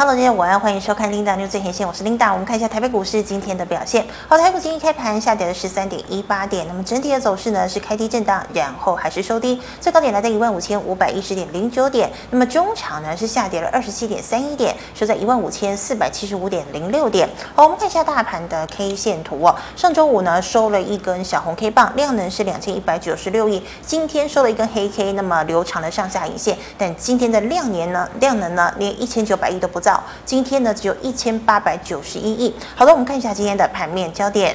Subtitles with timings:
[0.00, 2.30] Hello，大家晚安，欢迎收看 Linda new 最前线，我是 Linda。
[2.30, 4.06] 我们看一下台北股市今天的表现。
[4.28, 12.08] 好，台股今天开盘下跌了十三点一八点，那么整体的走势呢是开低震荡，然后还是收低，最高点来到一万五千五百一十点零九点。
[12.30, 17.28] 那么中场呢是下跌了二十七点三一点，收在一万五千四百七十五点零六点。
[17.56, 19.52] 好，我们看一下大盘的 K 线图哦。
[19.74, 23.60] 上周五呢收了一根小红 K 棒，量能是两千一百九十六亿。
[23.84, 32.54] 今天收了一根黑 K，那么留长的上下影线，但今天的量年呢量能呢连一千九百亿都不在到，今天呢只有一千八百九十一亿。
[32.76, 34.54] 好的，我们看一下今天的盘面焦点。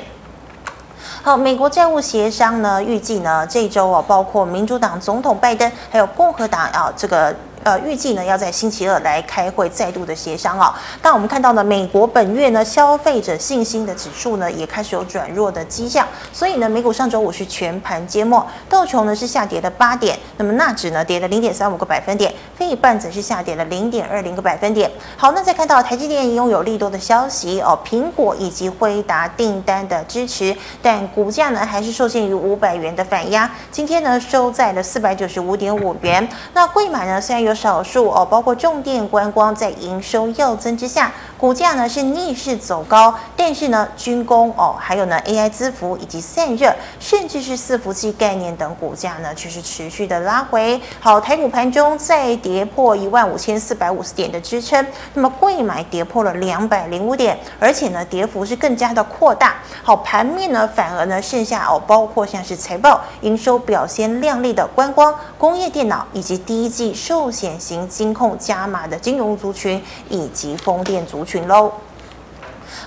[1.23, 7.35] 好，美国债务协商呢，预计呢这周啊，包括民主党总统拜登，还有共和党啊这个。
[7.63, 10.73] 呃，预计呢要在星期二来开会，再度的协商哦。
[11.01, 24.91] 但我们看到呢，美国本月呢消费者信心的指数呢也开始有转弱的迹象，所以呢，美股上周五是全盘皆末，道琼呢是下跌了八点，那么纳指呢跌了零点三五个百分点，费半则是下跌了零点二零个百分点。
[25.15, 36.27] 好，那再看到台积电拥有利多的消息哦，苹果以及辉达订单的支持，但股价呢还是受限于五百元的反压，今天呢收在了四百九十五点五元。
[36.53, 37.52] 那贵买呢虽然有。
[37.53, 43.13] 少数哦，包括重电观光在营收跃增之下，股价呢是逆势走高，
[43.45, 50.79] 但是呢军工哦，还有呢 AI 资服以及散热，甚至是伺服器概念等股价呢却是持续的拉回。
[51.01, 59.57] 好，台股盘中再跌破一万五千四百五十点的支撑，那么柜买跌破了两百零五点，而且呢跌幅是更加的扩大。
[59.83, 67.59] 好，盘面呢反而呢剩下哦，包括像是财报营收表现亮丽的观光、工业电脑以及第一季寿险。
[67.59, 71.71] 型金控加码的金融族群以及风电族群喽。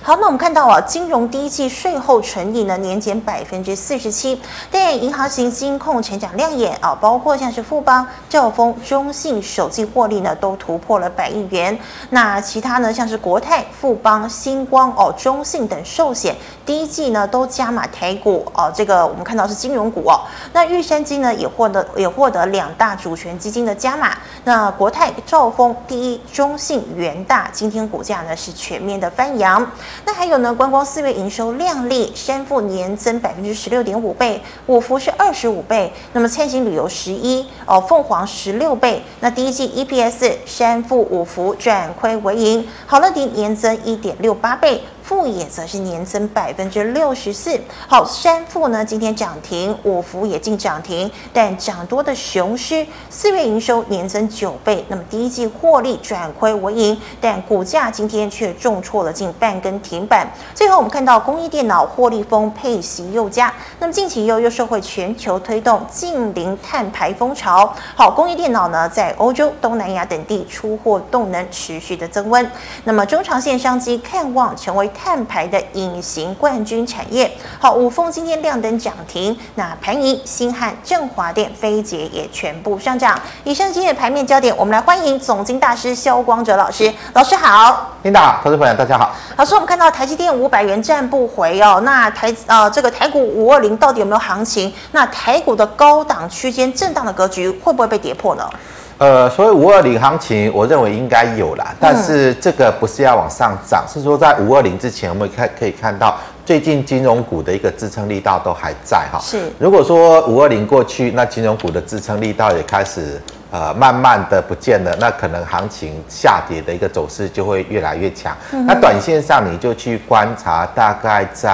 [0.01, 11.77] 好，那我们看到啊，金融第一季税后纯利呢年减百分之四十七，但银行型金控成长亮眼啊，包括像是富邦、兆丰、中信首季获利呢都突破了百亿元。
[12.11, 18.71] 那其他呢，像是国泰、富邦、星光哦、中信等寿险，第一季呢都加码台股哦。
[18.73, 20.21] 这个我们看到是金融股哦。
[20.53, 24.17] 那玉山金呢也获得也获得两大主权基金的加码。
[24.45, 29.65] 那国泰、兆丰、第一、中信、元大今天股价呢是全面的翻扬。
[30.05, 30.53] 那还有呢？
[30.53, 39.03] 观光四月营收亮丽，山富年增百分之十六点五倍，五福是二十五倍，那么灿星旅游十一哦，凤凰十六倍。
[39.19, 44.81] 那第一季 EPS 山富五福转亏为盈，好乐迪年增一点六八倍。
[45.07, 47.57] 富也则是年增百分之六十四。
[47.87, 60.27] 好，山富呢今天涨停，五福也进涨停，但涨多的雄狮四月营收年增九倍，那么第一季获利转亏为盈，但股价今天却重挫了近半根停板。
[60.53, 67.73] 最后我们看到工艺电脑获利丰配息又佳，那么近期又又受惠全球推动近零碳排风潮。
[67.95, 72.51] 好，工艺电脑呢在欧洲、东南亚等地出货动能持续的增温，
[72.83, 74.91] 那么中长线商机看望成为。
[74.97, 83.17] 碳排的隐形冠军产业，好，五峰今天亮灯涨停，那盘仪、新汉、振华电、飞捷也全部上涨。
[83.43, 89.13] 以上今天的盘面焦点，我们来欢迎总经大师萧光哲老师，老师好，领导好，投资朋友大家好。
[89.37, 94.73] 老师，我们看到台积电五百元站不回哦，那台呃这个台股五二零到底有没有行情？
[94.91, 98.49] 那台股的高档区间震荡的格局会不会被跌破呢？
[98.97, 109.19] 呃，所以五二零行情，我认为应该有啦，但是这个不是要往上涨，是说在五二零之前，我们看可以看到最近金融股的一个支撑力道都还在哈。
[109.21, 113.21] 是，如果说五二零过去，那金融股的支撑力道也开始
[113.51, 118.35] 呃慢慢的不见了，那可能行情下跌的一个走势就会越来越强。
[118.51, 121.51] 嗯、那短线上你就去观察，大概在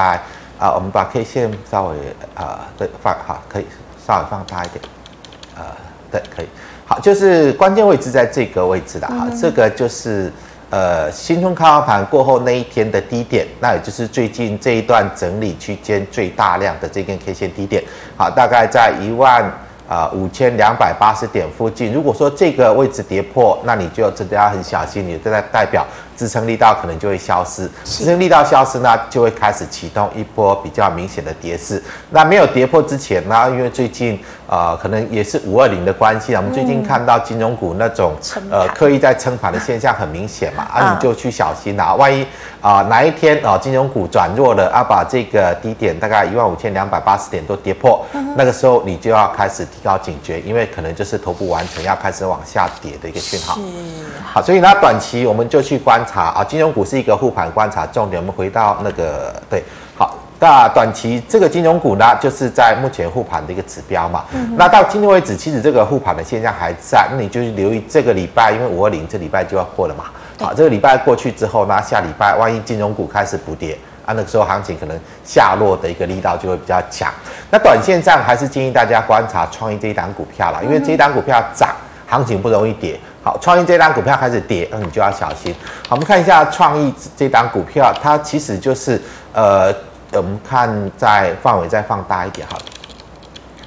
[0.58, 1.98] 啊、呃，我们把 K 线稍微
[2.36, 3.66] 呃对放好，可以
[4.08, 4.82] 稍微放大一点，
[5.58, 5.64] 呃，
[6.10, 6.48] 对，可以。
[6.86, 10.32] 好，就是关键位置在这个位置的哈，这个就是
[10.70, 17.84] 呃新春开盘过后那一天的低点，那也就是最近这一段整理区间最大量的这根 K 线低点，
[18.18, 19.50] 好，大概在一万
[19.88, 21.94] 啊五千两百八十点附近。
[21.94, 25.86] 如果说这个位置跌破，那你就真的要很小心，你这代代表
[26.16, 31.82] 支撑力道可能就会消失，支撑力道消失呢，就会开始启动一波比较明显的跌势。
[32.10, 34.20] 那没有跌破之前呢，因为最近。
[34.46, 36.40] 呃，可能也是五二零的关系啊。
[36.40, 41.96] 我们最近看到金融股那种、嗯、呃刻意在撑盘的现象很明显嘛，啊，你就去小心啦、啊。
[41.96, 42.22] 万一
[42.62, 53.58] 啊、呃、哪一天啊、呃、金融股转弱了啊，把这个低点大概一万五千两百八十点都跌破、嗯，那个时候你就要开始提高警觉，因为可能就是头部完成要开始往下跌的一个讯号。
[54.24, 58.22] 好，所以呢短期我们就去观察啊，金融股是一个护盘观察重点。
[58.22, 59.64] 我们回到那个对，
[59.98, 60.18] 好。
[60.38, 64.26] 那短期这个金融股呢，就是在目前护盘的一个指标嘛。
[64.34, 67.08] 嗯、那到今天为止，其实这个护盘的现象还在。
[67.12, 70.06] 那你就留意这个礼拜，因为五二零这礼拜就要过了嘛。
[70.42, 77.10] 好，这个礼拜过去之后呢，下礼拜万一金融股开始补跌啊，那个时候行情可能下落的一个力道就会比较强。
[77.50, 81.70] 那短线上还是建议大家观察创意这一档股票啦，因为这一档股票涨，
[82.06, 83.00] 行情不容易跌。
[83.24, 85.56] 好，创意这张股票开始跌，那你就要小心。
[85.88, 89.74] 好，我们看一下创意这张股票，它其实就是呃，
[90.12, 92.58] 我们看在范围再放大一点，好。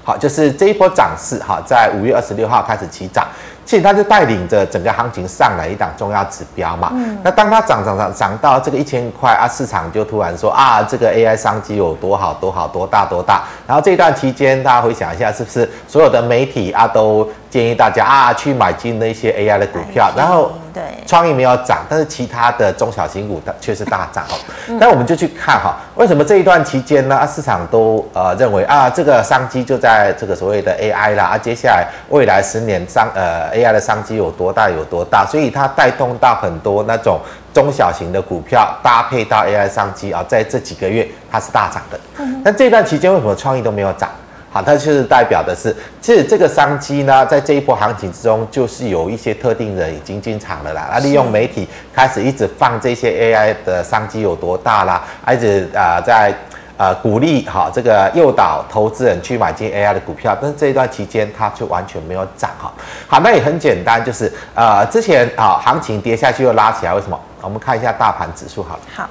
[0.05, 3.27] 好，就是这一波涨势，哈，在五月二十六号开始起涨，
[3.67, 6.91] 其实它就带领着整个行情上来一档重要指标嘛。
[6.95, 7.19] 嗯。
[7.23, 13.43] 那当它涨涨涨涨到这个一千块啊，市场就突然说啊，这个 AI 商机有多好多好多大多大。
[13.67, 20.53] 然后这段期间，大家回想一下，是不是所有的媒体啊都建议大家啊去买进那些 AI 的股票，然后。
[20.77, 24.37] 对，创意没有涨，但是其他的中小型股它却是大涨哦。
[24.79, 27.27] 那、嗯、我们就去看哈，为什么这一段期间呢？
[27.27, 37.19] 市场都呃认为啊，这个商机就在这个所谓的 AI 啦啊，接下来未来十年商呃 AI 的商机有多大有多大，所以它带动到很多那种
[37.55, 41.99] 中小型的股票搭配到 AI 商机啊，在这几个月它是大涨的。
[42.19, 44.11] 嗯，但这段期间为什么创意都没有涨？
[44.57, 50.89] 好，它就是代表的是，其实这个商机呢，在这一波行情之中，就是有一些特定人已经进场了啦。
[50.91, 56.35] 那利用媒体开始一直放这些 AI 的商机有多大啦，一直啊、呃、在
[56.79, 62.73] 呃鼓励哈这个诱导投资人去买进 AI 的股票，但是这一段期间它就完全没有涨哈。
[63.07, 67.21] 好，那也很简单，就是呃之前啊行情跌下去又拉起来，为什么？
[67.43, 68.81] 我们看一下大盘指数好了。
[68.95, 69.07] 好。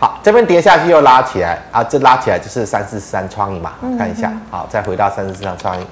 [0.00, 4.32] 好，这边跌下去又拉起来啊，这拉起来就是三四三创意嘛，看一下。
[4.50, 5.86] 好，再回到三四三创意。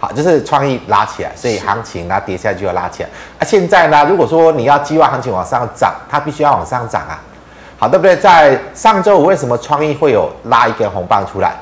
[0.00, 3.08] 好，就是创意拉起来，所以行情呢跌下去又拉起来。
[3.38, 7.20] 啊，现在呢，如果说你要希望行情往上涨，它必须要往上涨啊。
[7.78, 8.16] 好，对不对？
[8.16, 11.52] 在上周五为什么创意会有拉一根红棒出来？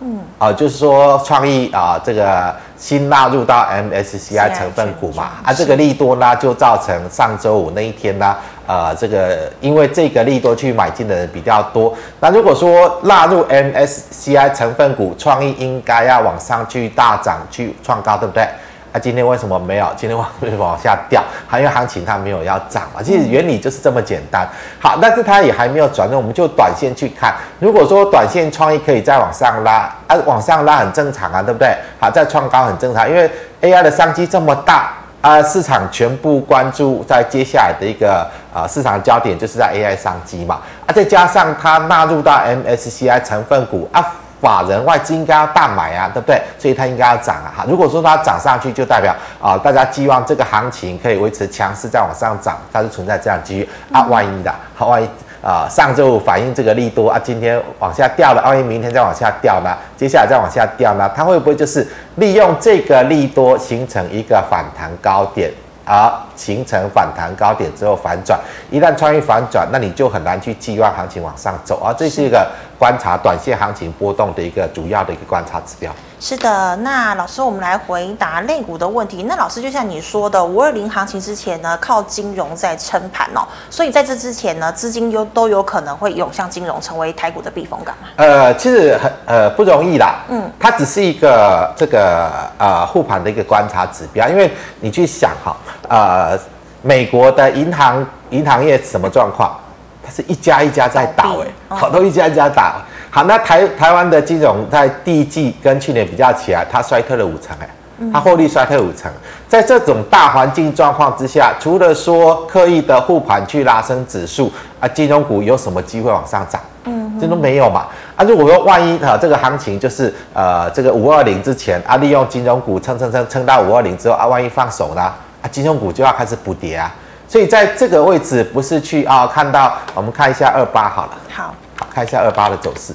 [0.00, 8.34] 嗯，啊，就是说创意啊，这个新纳入到 MSCI 成分股嘛，啊，这个利多呢就造成上周五那一天呢。
[8.66, 18.46] 呃，这个因为这个利多去买进的人比较多，那如果说纳入 MSCI 成分股，创意应该要往上去大涨去创高，对不对？
[18.92, 19.86] 那、啊、今天为什么没有？
[19.94, 21.22] 今天往为什么往下掉？
[21.46, 23.02] 还因为行情它没有要涨嘛。
[23.02, 24.48] 其实原理就是这么简单。
[24.80, 27.34] 好，但是它也还没有转动，我们就短线去看。
[27.60, 31.76] 如果说短线创意可以再往上拉，啊，往上拉很正常啊，对不对？
[32.00, 33.30] 好，再创高很正常，因为
[33.60, 34.92] AI 的商机这么大。
[35.22, 38.24] 啊，市场全部关注在接下来的一个
[38.56, 40.60] 啊市场焦点，就是在 AI 商机嘛。
[40.86, 44.02] 啊，再加上它纳入到 MSCI 成分股啊，
[44.40, 46.40] 法人外资应该要大买啊，对不对？
[46.58, 47.52] 所以它应该要涨啊。
[47.54, 54.06] 哈，如果说它涨上去，就代表啊，大家寄望这个行情可以维持强势再往上涨，它是存在这样机遇啊。
[54.08, 55.08] 万一的，好，万一。
[55.42, 59.70] 啊，上周反映这个利多啊，今天往下掉了，万一明天再往下掉呢？
[59.96, 61.08] 接下来再往下掉呢？
[61.14, 61.86] 它会不会就是
[62.16, 65.52] 利用这个利多形成一个反弹高点，
[65.86, 68.38] 而形成反弹高点之后反转？
[68.70, 71.94] 一旦创意反转，那你就很难去期望行情往上走啊。
[71.96, 72.46] 这是一个
[72.76, 75.90] 观察短线行情波动的一个主要的一个观察指标。
[76.18, 79.24] 是的，那老师，我们来回答类股的问题。
[79.24, 88.08] 那老师，就像你说的，五二零行情之前呢，靠金融在撑盘哦，所以在这之前呢，资金又都有可能会涌向金融，成为台股的避风港嘛？
[88.16, 95.54] 呃，其实很呃不容易啦，嗯，它只是一个这个呃护盘的一个观察指标，因为你去想哈，
[95.88, 96.38] 呃，
[96.80, 99.54] 美国的银行银行业什么状况？
[100.02, 102.76] 它是一家一家在倒哎，好多一家一家打。
[103.16, 107.68] 好，那台台湾的金融在第一季跟去年比较起来，它衰退了五成，哎，
[108.12, 109.10] 它获利衰退五成。
[109.48, 116.60] 在这种大环境状况之下，除了说刻意的护盘去拉升指数啊，金融股有什么机会往上涨？
[116.84, 117.86] 嗯，这都没有嘛。
[118.16, 125.00] 啊，如果说万一啊，这个行情就是呃，这个五二零之前啊，利用金融股撑撑撑撑到五二零之后啊，万一放手呢？
[125.40, 126.94] 啊，金融股就要开始补跌啊。
[127.26, 131.12] 所以在这个位置，不是去啊，看到我们看一下二八好了。
[131.32, 132.92] 好，好，看一下二八的走势。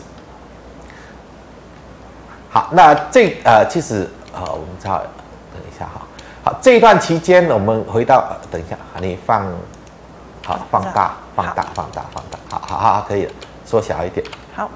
[2.54, 6.02] 好，那这呃，其实呃，我们再等一下哈。
[6.44, 9.46] 好，这一段期间，我们回到，呃、等一下，你放，
[10.46, 13.32] 好，放大，放大，放大，放大，好好好，可以了，
[13.66, 14.26] 缩小一点。
[14.54, 14.70] 好，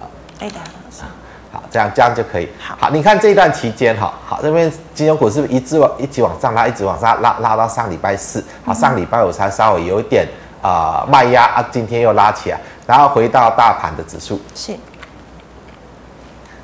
[0.00, 0.06] 好，
[0.38, 0.58] 哎，等
[0.90, 1.04] 下，
[1.52, 2.48] 好，这样这样就可以。
[2.58, 10.26] 好，好，你看这一段期间哈，好，这边金融股是不是一直往一直往上拉，一直往上拉，拉到上礼拜四，好，上礼拜五才稍微有一点
[10.62, 14.74] 啊、呃、卖压啊，今天又拉起来，然后回到大盘的指数是。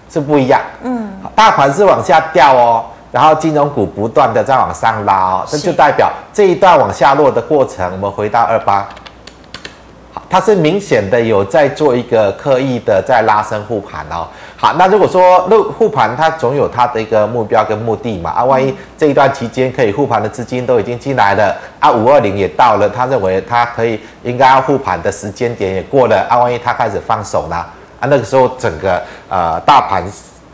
[0.09, 8.87] 是不一样，嗯，大盘是往下掉哦，然后金融股不断的在往上拉哦，这就代表这一段往下落的过程，我们回到二八，
[10.13, 14.27] 好，它是明显的有在做一个刻意的在拉升护盘哦。
[14.59, 18.31] 好，那如果说护护盘，它总有它的一个目标跟目的嘛。
[18.31, 27.65] 啊，万一这一段期间可以护盘的资金都已经进来了，啊，五二零也到了，他认为他可以应该要护盘的时间点也过了，啊，万一他开始放手呢？
[28.01, 30.05] 啊，那个时候整个呃大盘。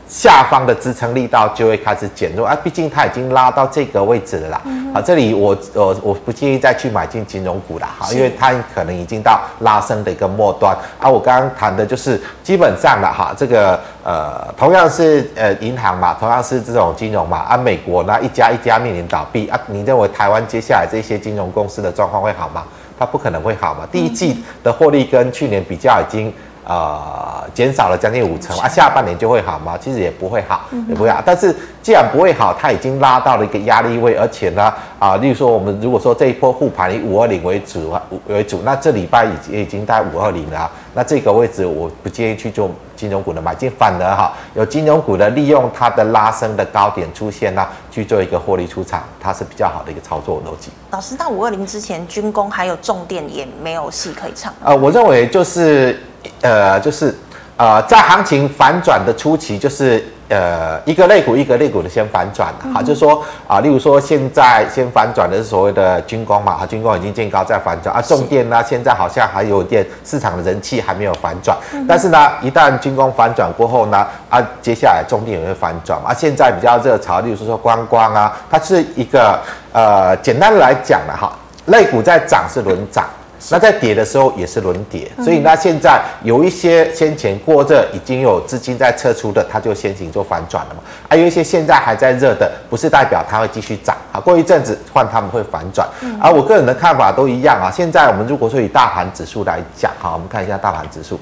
[0.09, 4.61] 下方的支撑力道就会开始减弱啊，毕竟它已经拉到这个位置了啦。
[4.93, 11.09] 啊，这里我我我不建议再去买进金融股了哈，因为它可能已经到拉升的一个末端啊。
[11.09, 22.65] 我刚刚谈的就是基本上了哈，这个呃同样是呃银行嘛，同样是这种金融嘛啊，美国那一家一家面临倒闭啊，你认为台湾接下来这些金融公司的状况会好吗？
[22.99, 23.89] 它不可能会好嘛。
[23.91, 26.31] 第一季的获利跟去年比较已经。
[26.65, 29.77] 呃，减少了将近五成啊，下半年就会好吗？
[29.81, 31.21] 其实也不会好，也不会好。
[31.25, 34.63] 但是既然不会好，它已经拉到了一个压力位，而且呢，
[34.99, 50.71] 啊、呃，例如说我们如果说这一波护盘以五二零为主啊为主，那这礼拜已经已经在五二零了，那这个位置我不建议去做金融股的买进，反而哈有金融股的利用它的拉升的高点出现呢，去做一个获利出场，它是比较好的一个操作逻辑。
[50.93, 54.55] 老师，到五二零之前，军工还有重电也没有戏可以唱。
[54.63, 56.01] 呃，我认为就是。
[56.41, 57.15] 呃，就是，
[57.57, 79.39] 呃，在行情反转的初期，就是呃，一个类股一个类股的先反转，哈、嗯，就是说啊，例如说现在先反转的是所谓的军工嘛，哈，军工已经见高再反转，啊，重电呢，现在好像还有点市场的人气还没有反转，嗯、但是呢，一旦军工反转过后呢，啊，接下来重电也会反转，啊，现在比较热潮，例如说说观光啊，它是一个
[79.73, 81.31] 呃，简单的来讲了哈，
[81.67, 83.05] 类股在涨是轮涨。
[83.51, 90.81] 那在跌的时候也是轮跌，所以那现在有一些先前过热已经有资金在撤出的，它就先行做反转了嘛。
[91.09, 94.21] 还有一些现在还在热的，不是代表它会继续涨啊。
[94.21, 95.89] 过一阵子换他们会反转。
[96.21, 97.71] 而我个人的看法都一样啊。
[97.71, 101.19] 现在我们如果说以大盘指数来讲，哈，我们看一下大盘指数，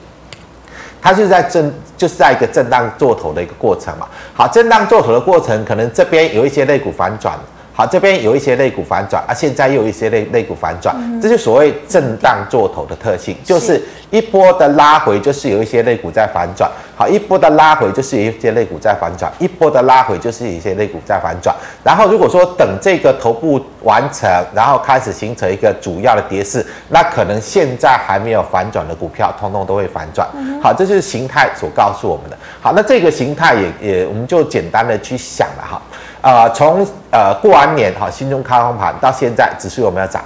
[1.01, 4.07] 它就是在震，就是在一个震荡做头的一个过程嘛。
[4.35, 7.39] 好，震荡做头的过程，可能这边有一些类股反转。
[7.81, 16.71] 好，这边有一些肋骨反转啊，现在又有一些类类股反转，嗯、这就所谓震荡做头的特性，就是一波的拉回，就是有一些肋骨在反转。
[16.95, 21.57] 好，一波的拉回就是有一些肋骨在反转，一波的拉回就是有一些肋骨在反转。
[21.83, 30.29] 然后如果说等这个头部完成，然后开始形成一个主要的跌势，那可能现在还没有反转的股票，通通都会反转。
[30.63, 32.37] 好，这就是形态所告诉我们的。
[32.61, 35.81] 好，那这个形态也也，我们就简单的去想了哈。
[36.23, 40.23] 呃，从呃过完年哈，新中开红盘到现在，指数有没有涨？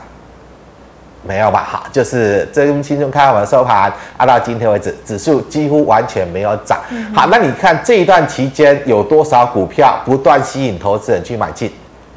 [1.27, 1.67] 没有吧？
[1.71, 6.79] 哈，就是这跟新中开红盘收盘，按，到今天为止，指数几乎完全没有涨。
[7.15, 11.73] 好，那你看这一段期间有多少股票不断吸引投资人去买进？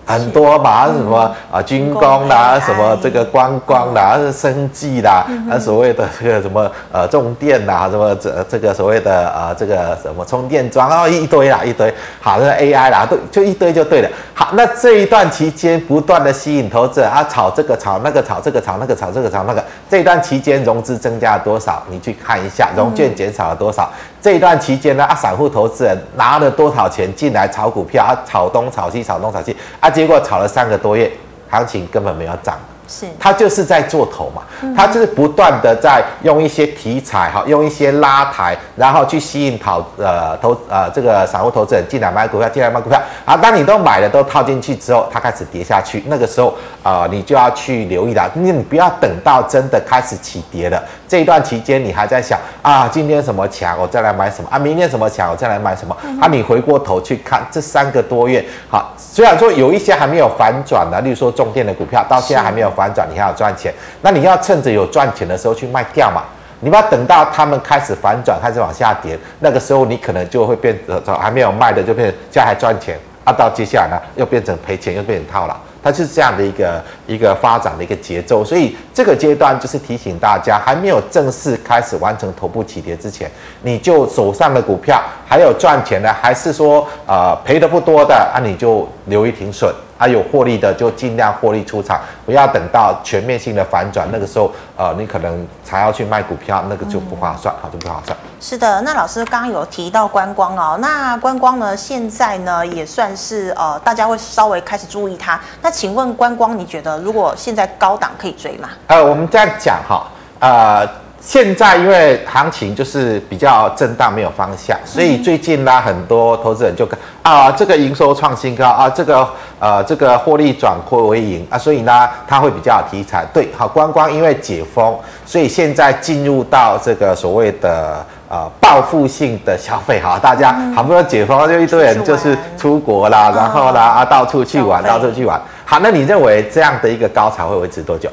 [0.07, 14.09] 很多嘛，什么啊军工啦，什么这个观光啦，生计啦，啊所谓的这个什么呃重电啦，什么这这个所谓的啊这个什么充电桩啊一堆啦一堆，好，那 AI 啦都就一堆就对了。
[14.33, 21.83] 好，那这一段期间不断的吸引投资者，啊炒这个炒那个炒这个炒那个炒这个炒那个，这一段期间融资增加了多少？
[21.89, 23.91] 你去看一下，融券减少了多少？
[24.21, 28.03] 这一段期间呢，啊散户投资人拿了多少钱进来炒股票？
[28.03, 29.89] 啊炒东炒西炒东炒西啊。
[29.89, 31.11] 结果炒了三个多月，
[31.49, 32.57] 行情根本没有涨。
[32.87, 34.41] 是，他就是在做头嘛，
[34.75, 42.97] 他就是不断的在用一些题材哈，用一些拉抬，然后去吸引投呃投呃这个散户投资人进来买股票，进来买股票。
[43.25, 46.47] 啊，当你都买了都套进去之后，它开始跌下去，那个时候
[46.81, 62.71] 啊、呃，你就要去留意了，因为你不要等到真的开始起跌了，这一段期间你还在想啊，今天什么强，我再来买什么啊，明天什么强，我再来买什么啊，你回过头去看这三个多月，好，虽然说有一些还没有反转的，例如说重电的股票到现在还没有。
[62.77, 66.21] 反转，你还要赚钱，那你要趁着有赚钱的时候去卖掉嘛。
[66.59, 78.43] 你不要等到他们开始反转，开始往下跌，那个时候你可能就会变成还没有卖的就变成现在还赚钱啊，到接下来呢又变成赔钱，又变成套牢，它就是这样的一个一个发展的一个节奏。
[78.43, 83.29] 所以这个阶段就是提醒大家，还没有正式开始完成头部起跌之前，
[83.61, 89.71] 你就手上的股票还有赚钱的，还是说呃赔的不多的啊，你就留一停损。
[89.97, 98.17] 还有获利的就尽量获利出场，不要等到全面性的反转，那个时候，呃，你可能才要去卖股票，那个就不划算，好，就不划算。
[98.39, 105.39] 是的，那老师刚刚有提到观光哦，那观光呢，现在呢也算是呃，大家会稍微开始注意它。
[105.61, 108.69] 那请问观光，你觉得如果现在高档可以追吗？
[108.87, 110.07] 呃，我们这样讲哈，
[110.39, 110.87] 呃。
[111.27, 119.27] 现在因为行情就是比较震荡，没有方向，所以最近呢，很多投资人就看啊，这个营收创新高啊，这个
[119.59, 123.25] 呃，这个获利转亏为盈啊，所以呢，它会比较有题材。
[123.33, 127.97] 对，好，观光因为解封，所以现在进入到这个所谓的
[128.29, 135.37] 呃报复性的消费，哈，大家好不容易解封，就一堆人就是出国啦，然后啦啊，到处去玩，到处去玩。
[135.65, 138.09] 好，那你认为这样的一个高潮会维持多久？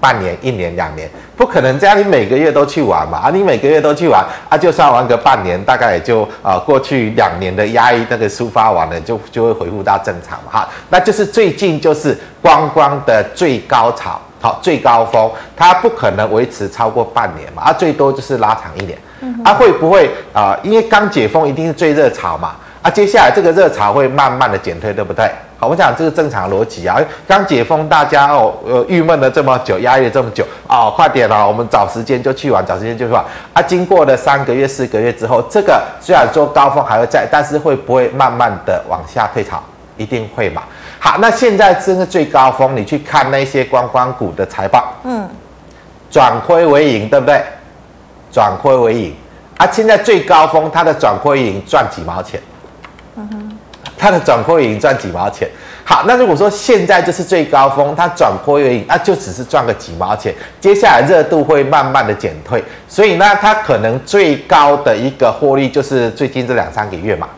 [0.00, 1.98] 半年、一年、两年，不可能这样。
[1.98, 3.18] 你每个月都去玩嘛？
[3.18, 10.50] 啊，你每个月都去玩啊，就算玩个半年，大概也就啊、呃，过去两年的压抑那个抒发完了，就就会恢复到正常嘛。
[10.50, 18.98] 哈，那就是最近就是观光的最高潮，好，最高峰，它不可能维持超过半年嘛，啊，最多就是拉长一年。
[19.44, 22.56] 啊，会不会啊、因为刚解封一定是最热潮嘛。
[22.82, 25.30] 啊，接下来这个热潮会慢慢的减退，对不对？
[25.58, 26.98] 好，我讲这个正常逻辑啊。
[27.28, 33.22] 刚解封，大家哦，呃，郁闷了这么久，压抑了这么久，哦，快点了，我们找时间就去玩，找时间就去玩。
[33.52, 39.62] 啊，经过了三个月、四个月之后，这个虽然说高峰还会在，但是会不会慢慢的往下退潮？
[39.98, 40.62] 一定会嘛。
[40.98, 45.28] 好，那现在真的最高峰，你去看那些观光股的财报，嗯，
[46.10, 47.42] 转亏为盈，对不对？
[48.32, 49.14] 转亏为盈
[49.58, 52.40] 啊，现在最高峰，它的转亏为盈赚几毛钱？
[53.16, 53.58] 嗯哼，
[53.98, 55.48] 它的转亏盈赚几毛钱？
[55.84, 60.32] 好，那如果说现在就是最高峰，它转亏为盈，那就只是赚个几毛钱。
[60.60, 67.28] 接下来热度会慢慢的减退，所以呢，它可能最高的一个获利就是最近这两三个月嘛。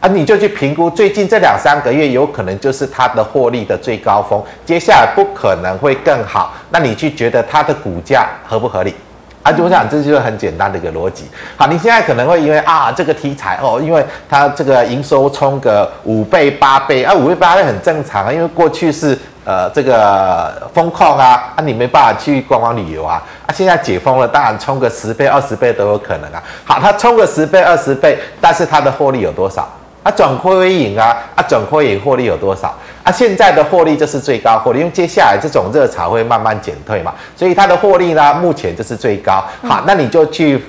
[0.00, 6.52] 啊，你就去评估最近这两三个月有可能就是它的获利的最高峰，接下来不可能会更好。
[6.70, 8.92] 那你去觉得它的股价合不合理？
[9.42, 11.28] 啊，就我想这就是很简单的一个逻辑。
[11.56, 26.42] 好，你现在可能会因为啊这个题材哦，因为它这个营收冲个五倍八倍啊，五倍八倍很正常啊，因为过去是呃这个封控啊，啊你没办法去观光旅游啊，啊现在解封了，当然冲个十倍二十倍都有可能啊。
[26.64, 29.68] 好，它冲个十倍二十倍，但是它的获利有多少？
[30.02, 32.74] 啊转亏为盈啊，啊转亏为盈获利有多少？
[33.04, 39.44] 啊，现在的获利就是最高获利，因为接下来这种热潮会慢慢减退嘛，所以它的获利呢，目前就是最高。
[39.62, 40.62] 好，那你就去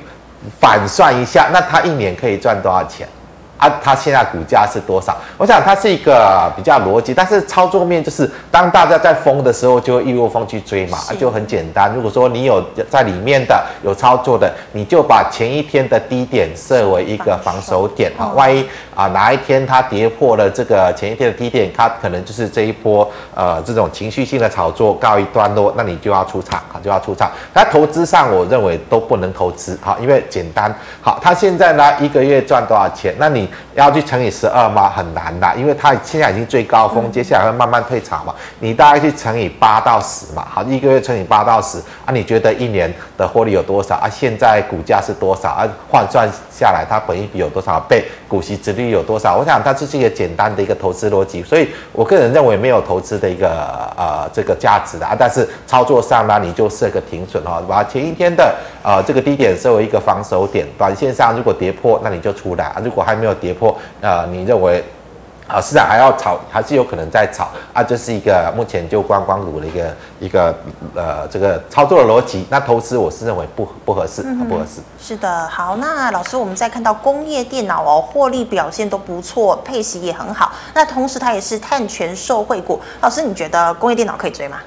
[0.60, 3.08] 反算一下，那它一年可以赚多少钱？
[3.63, 5.15] 啊，它现在股价是多少？
[5.38, 11.89] 我想它是一个比较逻辑，但是操作面就是当大家在疯的时候，就会一窝蜂去追嘛，就很简单。
[11.96, 27.32] 如果说你有在里面的有操作的，你就把前一天的低点设为一个防守点啊，万一啊哪一天它跌破了这个前一天的低点，它可能就是这一波呃这种情绪性的炒作告一段落，那你就要出场啊，就要出场。
[27.54, 33.15] 它投资上我认为都不能投资啊，因为简单好，它现在呢一个月赚多少钱？
[33.17, 33.47] 那你。
[33.76, 34.89] 要去乘以十二吗？
[34.89, 38.34] 很难的，因为它现在已经最高峰，接下来会慢慢退潮嘛。
[38.60, 44.10] 你大概去乘以八到十嘛，好，一个月乘以八到十啊，你觉得一年的获利有多少啊？
[44.10, 45.68] 现在股价是多少啊？
[45.89, 48.04] 换算下来，它本益比有多少倍？
[48.28, 49.36] 股息殖利率有多少？
[49.36, 53.50] 我想它这是一个简单的一个投资逻辑，所以我个人认为没有投资的一个
[53.96, 55.16] 呃这个价值的啊。
[55.18, 62.82] 但是操作上呢，你就设个停损哈，把前一天的呃这个低点设为一个防守点，短线上如果跌破，那你就出来啊。
[62.84, 64.84] 如果还没有跌破，呃，你认为？
[65.46, 67.84] 啊，市场还要炒，还是有可能在炒啊？
[67.84, 70.56] 这是一个目前就观光股的一个一个
[70.96, 72.48] 呃这个操作的逻辑。
[72.50, 74.80] 那投资我是认为不不合适，嗯、不合适。
[74.98, 80.54] 是的，好，那老师，我们再看到工业电脑哦，获利表现都不错，配息也很好。
[80.74, 82.80] 那同时它也是碳权受惠股。
[83.02, 84.60] 老师，你觉得工业电脑可以追吗？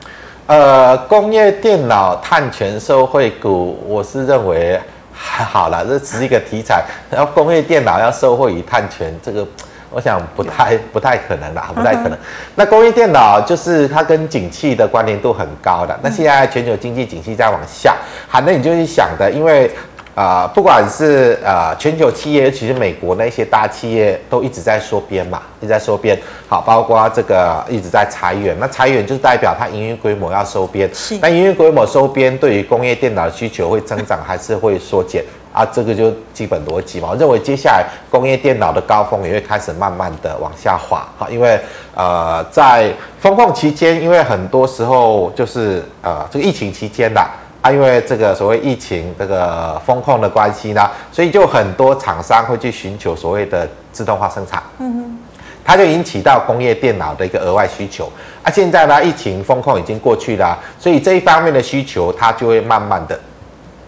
[0.47, 4.79] 呃，工业电脑碳权受惠股，我是认为
[5.17, 6.85] 还好啦，这只是一个题材。
[7.11, 9.47] 然后工业电脑要受惠于碳权这个。
[9.89, 12.19] 我想不太不太可能啦，不太可能。
[12.57, 15.99] 那工业电脑就是它跟景气的关联度很高的。
[16.03, 17.97] 那现在全球经济景气在往下，
[18.29, 19.71] 好，那你就去想的，因为
[20.17, 26.19] 啊、呃，不管是啊、呃、全球企业，尤其是美国那些大企业，都一直在缩编嘛，一直在缩编。
[26.49, 30.91] 好，包括这个一直在裁员，那裁员就是代表它营运规模要收编。
[30.95, 31.19] 是。
[31.21, 35.23] 那营运规模收编，对于工业电脑的需求会增长还是会缩减？
[35.53, 37.09] 啊，这个就基本逻辑嘛。
[37.11, 41.59] 我认为接下来工业电脑的高峰也会开始慢慢的往下滑，哈，因为
[41.95, 47.31] 呃，在风控期间，因为很多时候就是呃这个疫情期间啦，
[47.67, 55.19] 啊，因为这个所谓疫情这个风控的关系呢，所以就很多厂商会去寻求所谓的自动化生产，嗯哼，
[55.65, 58.09] 它就引起到工业电脑的一个额外需求。
[58.45, 63.19] 啊，现在呢，疫情风控已经过去了，所以这一方面的需求它就会慢慢的、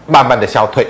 [0.07, 0.85] 慢慢的消退。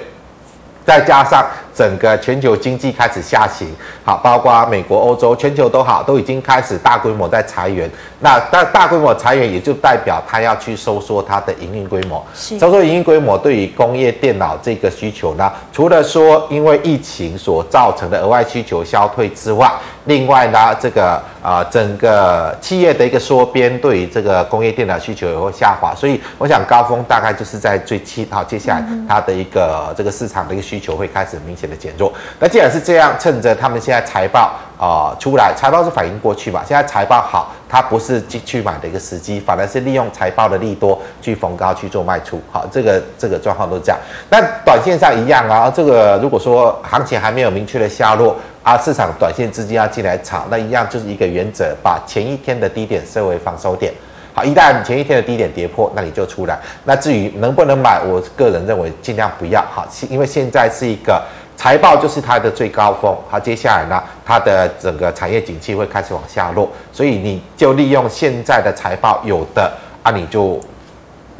[0.84, 1.46] 再加上
[1.80, 3.66] 整个全球经济开始下行，
[4.04, 7.90] 好，包括美国、欧洲、全球都好，都已经开始大规模在裁员。
[8.20, 19.72] 那大大规模裁员也就代表它要去收缩它的营运规模，收缩营运规模对于工业电脑这个需求呢，除了说因为疫情所造成的额外需求消退之外，
[20.04, 32.12] 另外呢，这个啊、呃、整个企业的一个缩编对于这个工业电脑需求也会下滑，所以我想高峰大概就是在最七号，接下来它的一个这个市场的一个需求会开始明显的减弱。
[32.40, 42.42] 那既然是这样，趁着他们现在财报啊、出来，财报是反映过去吧，现在财报好，它不是进去买的一个时机，反而是利用财报的利多去逢高去做卖出。
[42.52, 44.00] 好，这个这个状况都是这样。
[44.30, 48.36] 那短线上一样啊，这个如果说行情还没有明确的下落。
[48.62, 53.92] 啊，市场短线资金要进来炒，那一样就是一个原则，把前一天的低点设为防守点。
[54.34, 56.60] 好，一旦前一天的低点跌破，那你就出来。
[56.84, 59.64] 那至于能不能买，我个人认为尽量不要。
[59.72, 61.24] 好，因为现在是一个
[61.60, 63.14] 财报就是它的最高峰。
[63.30, 69.70] 好，接下来呢，它的整个产业景气会开始往下落，所以你就利用现在的财报有的
[70.02, 70.58] 啊，你就。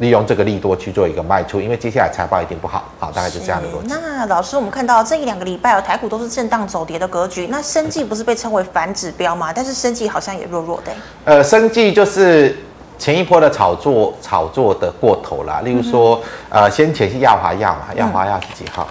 [0.00, 3.88] 利用这个利多去做一个卖出，因为接下来财报一定不好，好，大概就这样的逻辑。
[3.88, 7.48] 那老师，我们看到这一两个礼拜哦，台股都是震荡走跌的格局。
[7.48, 9.52] 那生计不是被称为反指标吗？
[9.54, 10.92] 但是生计好像也弱弱的。
[11.26, 12.56] 呃，生计就是
[12.98, 15.60] 前一波的炒作，炒作的过头了。
[15.60, 18.88] 例如说，嗯、呃，先前是药华药嘛，药华药是几号？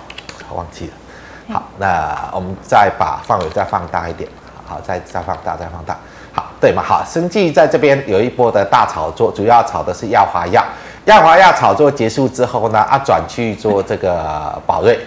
[0.47, 0.91] 我忘记了。
[1.51, 4.29] 好，那我们再把范围再放大一点，
[4.67, 5.97] 好，再再放大，再放大。
[6.31, 6.83] 好，对嘛？
[6.83, 10.63] 好，生计在这边有一波的大炒作，主要炒的是亚华药。
[11.05, 14.99] 药华药炒作结束之后呢，啊，转去做这个宝瑞，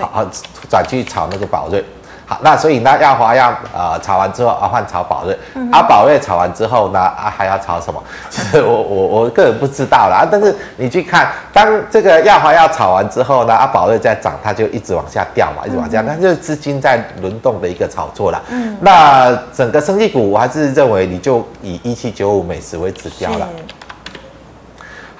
[0.00, 0.24] 好，
[0.68, 1.84] 转去炒那个宝瑞，
[2.30, 5.36] 好，那所以呢，亚华要呃炒完之后啊，换炒宝瑞，
[5.72, 8.00] 啊，宝瑞炒完之后呢，啊，还要炒什么？
[8.30, 18.40] 其 实我我我个人不知道啦，但是你去看，当这个亚华要炒完之后呢，啊，宝瑞在涨，它就一直往下掉嘛，一直往下，那就是资金在轮动的一个炒作啦。
[18.50, 23.48] 嗯，那整个生技股，我还是认为你就以一七九五美食为指标了。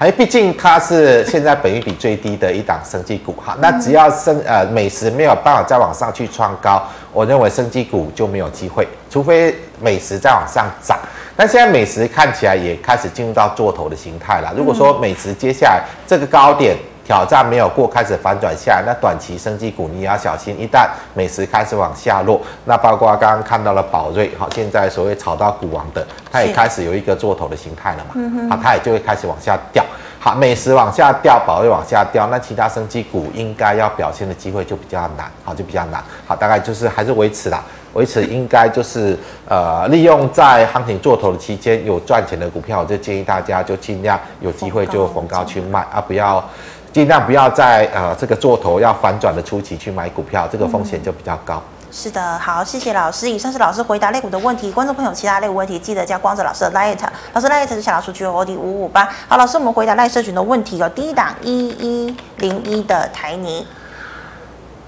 [0.01, 6.81] 哎，毕竟它是现在本益比最低的一档生技股哈，那只要生呃美食没有办法再往上去创高，
[7.13, 10.97] 我认为生技股就没有机会，除非美食再往上涨。
[11.35, 14.51] 但现在美食看起来也开始进入到做头的形态了。
[14.57, 20.55] 如果说美食接下来这个高点，挑战没有过，开始反转下来，那短期生技股你也要小心。
[20.59, 29.83] 一旦美食开始往下落，那包括刚刚看到了宝瑞，好，现在所谓炒到股王的，它也开始有一个做头的形态了嘛，好，它也就会开始往下掉。
[30.19, 36.03] 好，美食往下掉，宝瑞往下掉，那其他生技股应该要表现的机会就比较难，好，就比较难。
[36.27, 39.17] 好，大概就是还是维持啦，维持应该就是
[39.49, 46.43] 呃，利用在行情做头的期间有赚钱的股票，我就建议大家就尽量有机会就逢高去卖啊，不要。
[46.93, 51.61] 尽量不要在呃这个做头要反转的初期去买股票，这个风险就比较高。
[51.93, 53.29] 是的，好，谢谢老师。
[53.29, 56.97] 以上是老师回答类股的问题，观众朋友其他类股问题记得加光泽老师的 light，
[57.33, 59.09] 老师 light 是小老鼠 G O D 五五八。
[59.27, 63.65] 好，老师，我们回答赖社群的问题有第一档一一零一的台泥。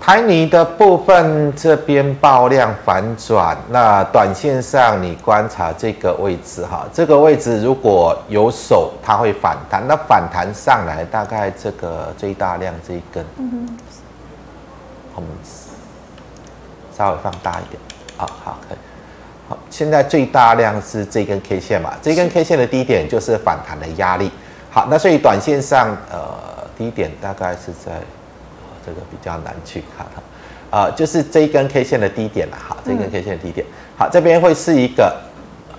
[0.05, 9.81] 台泥的部分这边爆量反转，那短线上你观察这个位置哈，这个位置如果有手，它会反弹。
[9.87, 13.77] 那反弹上来大概这个最大量这一根，嗯哼，
[15.15, 15.29] 我们
[16.93, 17.79] 稍微放大一点，
[18.17, 18.77] 好好可以。
[19.47, 24.29] 好，现在最大量是这根 K 线嘛，这根 K 线的低点就是反弹的压力。
[24.69, 26.19] 好，那所以短线上呃
[26.77, 27.93] 低点大概是在。
[28.85, 30.21] 这个比较难去看哈，
[30.69, 33.65] 啊、呃，就是这一根 K 线的低点了，哈，这根 K 线的低点，
[33.97, 35.15] 好，这边会是一个，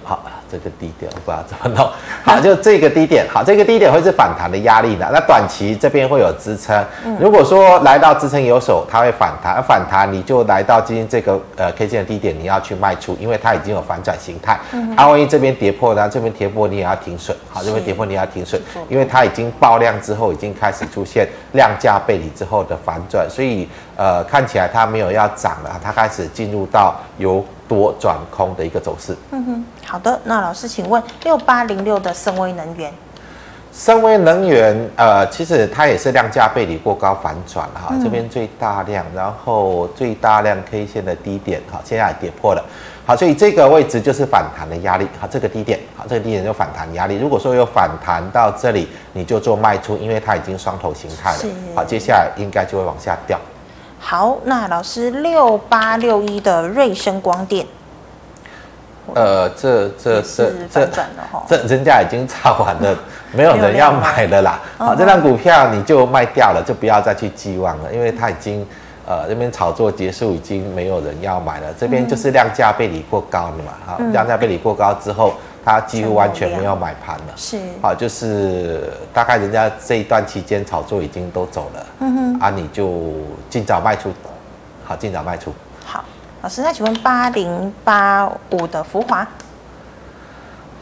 [0.03, 0.31] 好。
[0.55, 1.91] 这个低点我不知道怎么弄，
[2.25, 6.85] 好，就这个低点，好，这个低点会是反弹的压力的，那短期这边会有支撑，
[7.19, 14.57] 如果说来到支撑有手，它会反弹，反弹你就来到今天这个呃 K 线的低点，你要去卖出，因为它已经有反转形态，
[14.97, 29.17] 它万一这边跌破，然后这边跌破你也要停损，好，这边跌破你也要停损，因为它已经爆量之后，已经开始出现量价背离之后的反转，所以呃看起来它没有要涨了，它开始进入到由多转空的一个走势。
[29.31, 29.65] 嗯哼。
[29.87, 32.93] 好的，那老师，请问六八零六的深威能源，
[33.73, 42.65] 深威能源，呃，其实它也是量价背离过高反转哈，嗯、这边最大量，然后最大量 K 线的低点，哈，现在也跌破了，
[43.07, 51.39] 好，所以这个位置就是反弹的压力，好，这个低点，好，这个低点就反弹压力，如果说有反弹到这里，你就做卖出，因为它已经双头形态了，
[51.75, 53.39] 好，接下来应该就会往下掉。
[54.07, 57.67] 好，那老师六八六一的瑞声光电。
[59.15, 60.87] 呃，这这这这
[61.49, 62.95] 这人家已经炒完了，
[63.33, 64.61] 没有人要买了啦。
[64.77, 68.65] 好，这张股票你就卖掉了，就不要再去寄望了，因为它已经
[69.07, 71.69] 呃，这边炒作结束，已经没有人要买了。
[71.79, 75.33] 这边就是量价背离过高了嘛，好、嗯，量价背离过高之后，
[75.65, 77.35] 它几乎完全没有买盘了。
[77.37, 83.03] 是，好，就是大概人家这一段期间炒作已经都走了，嗯哼，啊，你就
[83.49, 84.13] 尽早卖出，
[84.85, 85.53] 好，尽早卖出。
[85.87, 86.05] 好，
[86.43, 89.27] 老师，那请问八零八五的福华？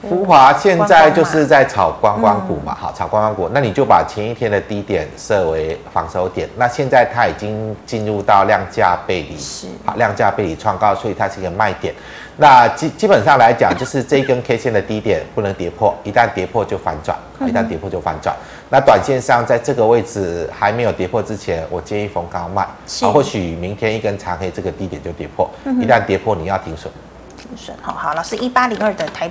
[0.09, 6.49] 福华现在就是在炒观光股嘛，好，炒观光股，那你就把前一天的低点设为防守点。
[6.57, 11.95] 那现在它已经进入到量价背离，是好，量价背离创高，所以它是一个卖点。
[12.37, 18.35] 那基基本上来讲，就是这一根 K 线的低点不能跌破，一旦跌破就反转，一旦跌破就反转。
[18.71, 25.49] 那短线上在这个位置还没有跌破之前，我建议逢高卖，啊，或许明天一根长黑这个低点就跌破，
[25.81, 26.91] 一旦跌破你要停损，
[27.37, 27.77] 停损。
[27.83, 29.29] 好好，老师一八零二的台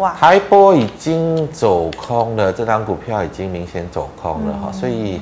[0.00, 0.14] 玻。
[0.16, 5.20] 台波已经走空了，这张股票已经明显走空了哈，嗯、所以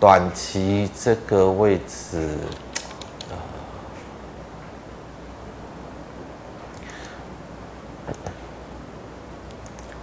[0.00, 2.28] 短期这个位置，
[3.30, 3.36] 呃、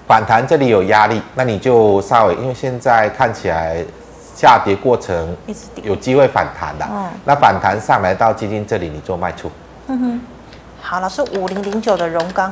[0.08, 3.84] 反弹这里有压力，那你就稍微，因为现在看起来
[4.36, 5.36] 下跌过程
[5.84, 9.52] 有机会反弹的，嗯、那反弹上来到基金这里，你做卖出。
[9.88, 10.22] 嗯哼，
[10.82, 12.52] 好，老师五零零九的荣刚。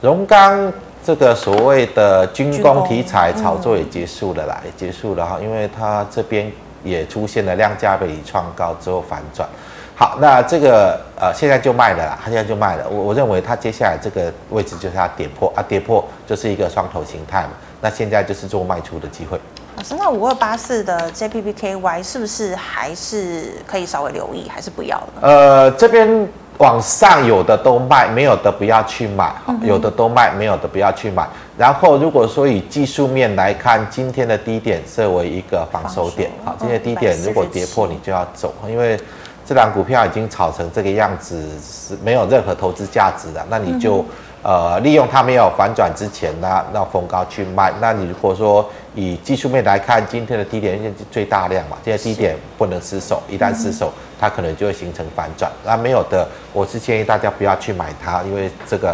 [0.00, 0.72] 荣钢
[1.04, 6.50] 这个所谓的军工题材炒作也结束了啦，嗯、也结束了哈，因为它这边
[6.82, 9.48] 也出现了量价背离创高之后反转。
[9.94, 12.88] 好，那这个呃现在就卖了啦，它现在就卖了。
[12.88, 17.50] 我我认为它接下来这个位置就是它跌破啊，跌破就是一个双头形态嘛。
[17.82, 19.38] 那现在就是做卖出的机会。
[19.80, 25.08] 老师，那五二八四的 JPPKY 是不是还是可以稍微留意，还是不要了？
[25.22, 26.28] 呃，这边。
[26.58, 29.34] 往上有的都卖，没有的不要去买。
[29.62, 31.26] 有的都卖，没有的不要去买。
[31.56, 36.30] 然后如果说以技术面来看，今天的低点设为一个防守点。
[36.44, 39.00] 好，今天的低点如果跌破，你就要走，因为
[39.46, 43.42] 这档股票已经炒成这个样子，是没有任何投资价值的。
[43.48, 44.04] 那你就。
[44.42, 47.70] 呃，利用它没有反转之前呢，那逢高去卖。
[47.78, 55.52] 那你如果说以技术面来看，今天的低点最大量嘛，这些低点不能失守，一旦失守，它可能就会形成反转。
[55.62, 58.92] 那没有的，我是建议大家不要去买它，因为这个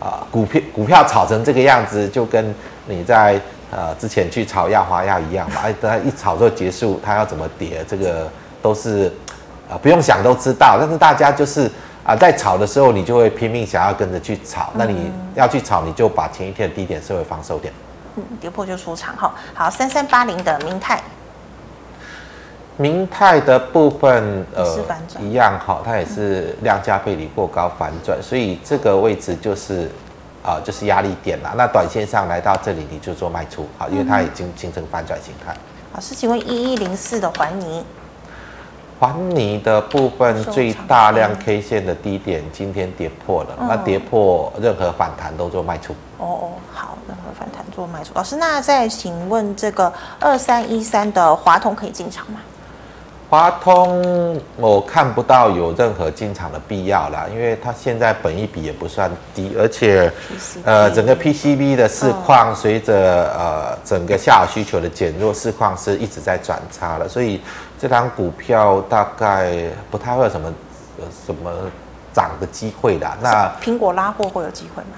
[0.00, 2.52] 啊、呃，股票股票炒成这个样子，就跟
[2.86, 8.28] 你在呃之前去炒亚华亚一样嘛，哎，等它一炒就结束，它要怎么跌，这个
[8.60, 9.06] 都是
[9.68, 10.76] 啊、呃、不用想都知道。
[10.80, 11.70] 但是大家就是。
[12.08, 14.70] 啊，在炒的时候，你就会拼命想要跟着去炒。
[14.72, 17.70] 那你要去炒，你就把前一天的低点设为防守点。
[18.16, 19.34] 嗯，跌破就出场哈。
[19.52, 21.02] 好，三三八零的明泰，
[22.78, 24.64] 明泰的部分呃
[25.20, 29.84] 一样好，它也是量价背离过高反转，所以这个位置就是
[30.42, 31.52] 啊、呃、就是压力点啦。
[31.58, 35.54] 那短线上来到这里，你就做卖出啊，因为它已经形成反转形态。
[35.92, 37.84] 老师，请问一一零四的环泥。
[38.98, 45.92] 环泥的部分最大量 K 线的低点今天跌破了，那跌破任何反弹都做卖出。
[46.18, 48.10] 哦哦，好，任何反弹做卖出。
[48.14, 52.40] 老师，那再请问这个二三一三的华通可以进场吗？
[53.30, 60.10] 华通我看不到有任何进场的必要啦，因为它现在本益比也不算低，而且
[60.64, 67.42] 呃整个 PCB 的市况随着呃整个下游需求的减弱，市况是一直在转差了，所以
[67.78, 69.52] 这张股票大概
[69.90, 70.54] 不太会有什么
[70.98, 71.52] 呃什么
[72.14, 73.14] 涨的机会啦。
[73.20, 74.96] 那苹果拉货会有机会吗？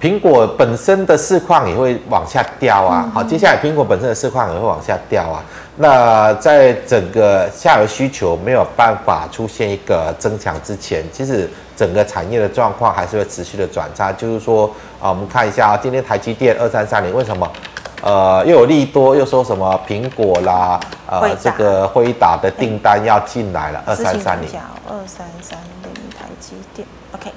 [0.00, 5.44] 苹果本身的市况也会往下掉啊，好，接下来苹果本身的市况也会往下掉啊。
[5.76, 14.10] 那在整个下游需求没有办法出现一个增强之前，其实整个产业的状况还是会持续的转差。
[14.10, 14.66] 就是说
[15.02, 17.52] 啊，我们看一下啊，今天台积电二三三零为什么
[18.00, 24.48] 呃又有利多，又说什么苹果啦，呃这个辉达的订单要进来了，二三三零，
[24.88, 27.30] 二三三零台积电，OK。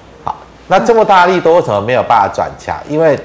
[0.68, 2.76] 那这么大的利多为什么没有办法转强？
[2.88, 3.20] 因为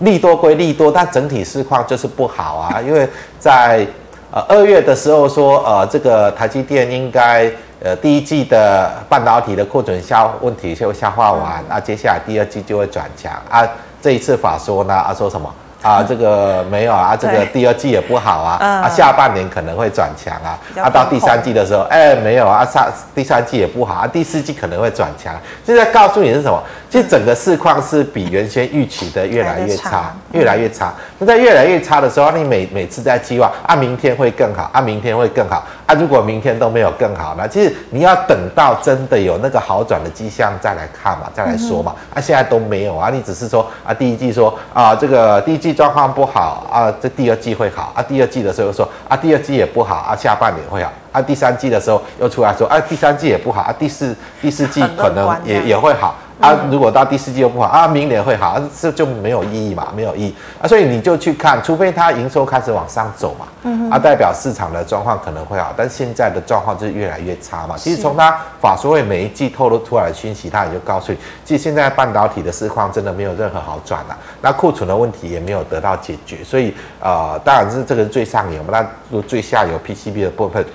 [0.00, 2.80] 利多归利多，但整体市况就是不好啊。
[2.80, 3.86] 因为在
[4.30, 7.50] 呃二月的时候说，呃这个台积电应该
[7.82, 13.66] 呃第一季的半导体的库存消问题就消化完，那接下来第二季就会转强啊。
[14.00, 15.52] 这一次法说呢啊说什么？
[15.82, 25.34] 啊，这个没有啊，这个第二季也不好啊，啊，下半年可能会转强啊，啊，到第三季的时候，哎，没有啊，上第三季也不好啊，第四季可能会转强，
[25.66, 26.62] 现在告诉你是什么？
[26.88, 30.92] 其实整个市况是比原先预期的越来越差，越来越差。
[31.18, 45.72] 那在越来越差的时候，你每每次在期望啊，明天会更好，啊，明天会更好，啊，如果明天都没有更好，那其实你要等到真的有那个好转的迹象再来看嘛，再来说嘛，啊，现在都没有啊，你只是说啊，第一季说啊，这个第一季。
[45.72, 48.02] 状况不好啊，这第二季会好啊。
[48.02, 56.14] 第二季的时候说啊，第二季也不好啊，下半年会好啊，第三季的时候又出来说，啊，第三季也不好啊，第四第四季可能也也会好。
[56.42, 67.76] 啊，如果到第四季又不好啊，明年会好，这就没有意义嘛，没有意义啊，所以你就去看，除非它营收开始往上走嘛，嗯，啊，代表市场的状况可能会好，但现在的状况就是越来越差嘛。
[67.78, 80.66] 其实从它法说会每一季透露出来的讯息，它也就告诉你，其实现在半导体的市况真的没有任何好转了，那库存的问题也没有得到解决，所以呃，当然是这个是最上游嘛，那如最下游 PCB 的部分，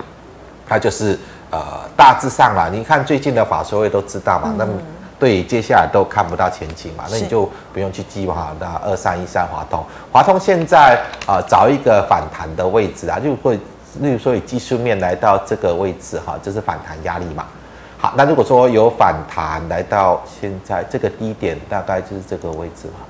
[0.66, 1.18] 它就是
[1.50, 1.60] 呃
[1.94, 4.72] 大致上啦，你看最近的法说会都知道嘛，那么。
[5.18, 10.94] 对，接下来都看不到前景嘛，那你就不用去计划那二三一三华通，华通现在
[11.26, 13.56] 啊、呃、找一个反弹的位置啊，就会
[14.00, 17.44] 例如说以技术面来到这个位置哈，这是反弹压力嘛。
[17.98, 23.00] 好，那如果说有反弹来到现在这个低点，大概就是这个位置嘛。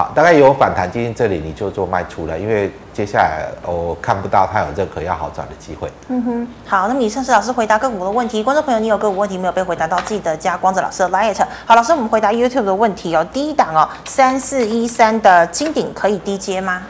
[0.00, 5.90] 好，大概有反弹今天这里，你就做卖出了，因为接下来我看不到它有任何要好转的机会。
[6.08, 11.46] 嗯哼，好，那么以上是老师回答个股的问题，观众朋友，你有个股问题没有被回答到，记得加光子老师的 LINE。
[11.66, 13.22] 好，老师，我们回答 YouTube 的问题哦。
[13.30, 16.80] 第一档哦，三四一三的金鼎可以低接吗？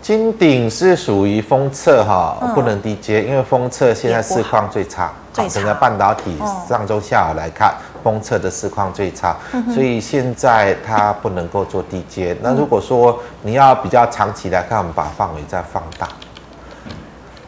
[0.00, 7.74] 金鼎是属于封测哈，不能低接，因为封测现在市况最差，最差整个半导体上周下午来看。
[8.02, 9.36] 封测的市况最差，
[9.72, 12.36] 所以现在它不能够做低阶。
[12.42, 16.08] 那如果说你要比较长期来看，我们把范围再放大。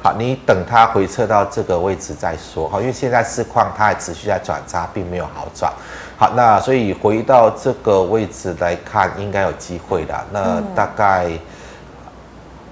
[0.02, 2.68] 好，你等它回撤到这个位置再说。
[2.68, 5.72] 好，因为现在市况它还持续在转差，并没有好转。
[6.16, 10.14] 好，那所以回到这个位置来看，应该有机会的。
[10.30, 11.30] 那大概。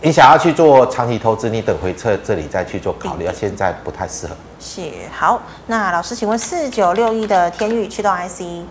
[0.05, 4.35] 你想要去做长期投资，你等回撤这里再去做考虑，而现在不太适合。
[4.65, 4.81] 是，
[5.13, 8.65] 好，那老师，请问四九六一的天域驱动 IC，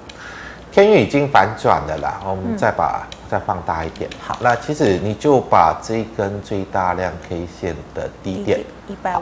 [0.72, 4.10] 天域已经反转了啦，我们再把、嗯、再放大一点。
[4.26, 8.62] 好，那其实你就把这一根最大量 K 线的低点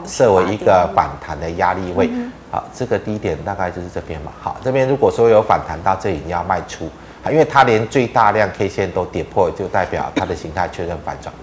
[0.06, 2.08] 设为一个反弹的压力位。
[2.12, 4.30] 嗯、好，这个低点大概就是这边嘛。
[4.40, 6.88] 好，这边如果说有反弹到这里，你要卖出，
[7.28, 11.34] 因为它连最大量 K 线都跌破，就代表它的形态确认反转。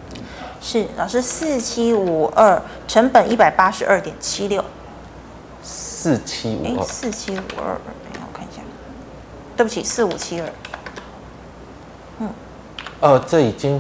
[0.62, 4.64] 是老师，四七五二成本一百八十二点七六，
[6.08, 7.76] 四七五二，四七五二，
[8.14, 8.62] 等我看一下，
[9.58, 10.48] 对不起，四五七二，
[12.20, 12.30] 嗯，
[13.02, 13.76] 哦，这已经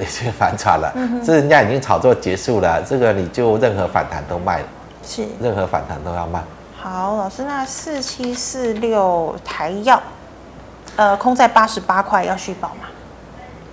[0.00, 4.66] 已经反转了，嗯、这人家已经炒作结束了，这个你就任何反弹都卖了，
[5.04, 6.42] 是，任何反弹都要卖。
[6.80, 10.00] 好，老师，那四七四六台药，
[10.96, 12.86] 呃，空在八十八块，要续保吗？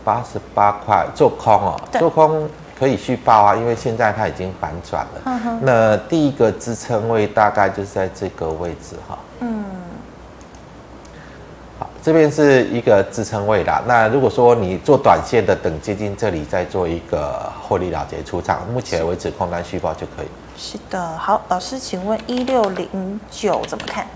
[0.03, 5.59] 八十八块做空哦，做空可以续报啊，因为现在它已经反转了。
[5.61, 9.19] 那第一个支撑位大概就是在这个位置哈。
[9.41, 9.65] 嗯。
[11.77, 13.83] 好，这边是一个支撑位啦。
[13.85, 20.27] 那如果说你做短线的，等接近这里再做一个获利了结出场，目前为止空单续报就可以。
[20.57, 24.07] 是的，好，老师，请问一六零九怎么看？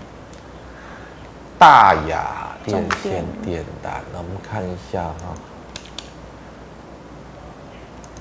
[1.58, 5.34] 大亚电线电缆，那我们看一下哈。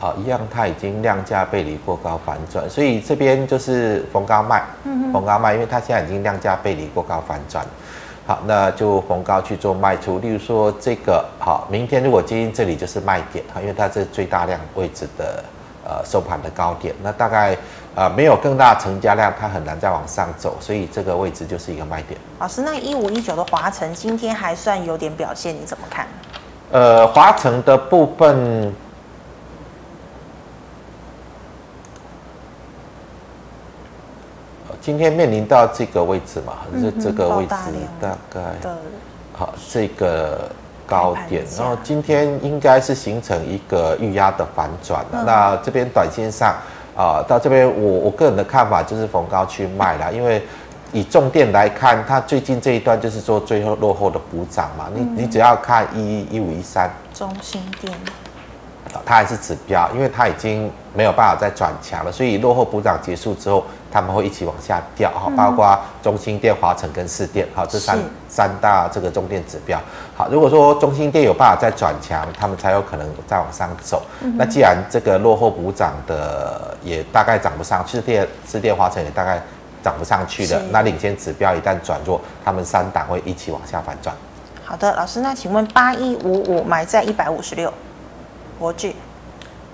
[0.03, 4.61] 好，一样，它已经量价背离过高反转，所以这边就是逢高卖，
[5.13, 7.65] 逢高卖，因为它现在已经量价背离过高反转。
[8.27, 10.19] 好，那就逢高去做卖出。
[10.19, 15.41] 例如说这个，好，明天如果接近这里就是卖点，哈，因为它是最大量位置的
[15.85, 17.55] 呃收盘的高点，那大概
[17.95, 22.19] 呃没有更大成交量，它很难再往上走，所以这个位置就是一个卖点。
[22.39, 26.05] 老师，那一五一九的华城今天还算有点表现，你怎么看？
[26.73, 28.75] 呃，华城的部分。
[34.83, 37.55] 今天面临到这个位置嘛，是这个位置
[38.01, 38.41] 大概
[39.31, 40.51] 好这个
[40.85, 45.21] 高点，然后今天应该是形成一个预压的反转了。
[45.21, 46.53] 嗯、那这边短线上
[46.97, 50.43] 啊，到这边我我个人的看法就是逢高去卖了，因为
[50.91, 54.89] 以重电来看，它最近这一段就是做最后落后的补涨嘛。
[54.93, 57.97] 你你只要看一一五一三中心电，
[59.05, 63.63] 它还是指标，因为它已经没有办法再转强了，所以落后补涨结束之后。
[63.93, 69.79] 他们会一起往下掉哈，包括中兴电、华城跟市电，好，这三三大这个中电指标。
[70.17, 74.01] 好，如果说中兴电有办法再转强，他们才有可能再往上走。
[74.21, 79.39] 嗯、那既然这个落后补涨的也大概涨不上去，士电、市电、华城也大概
[79.83, 84.15] 涨不上去的，那领先指标一旦转弱，他们三档会一起往下反转。
[84.65, 87.71] 好的，老师，那请问八一五五买在一百五十六，
[88.57, 88.95] 国巨